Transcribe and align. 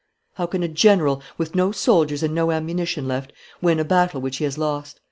How 0.33 0.47
can 0.47 0.63
a 0.63 0.67
general, 0.67 1.21
with 1.37 1.53
no 1.53 1.71
soldiers 1.71 2.23
and 2.23 2.33
no 2.33 2.49
ammunition 2.51 3.07
left, 3.07 3.31
win 3.61 3.79
a 3.79 3.85
battle 3.85 4.19
which 4.19 4.37
he 4.37 4.45
has 4.45 4.57
lost? 4.57 4.99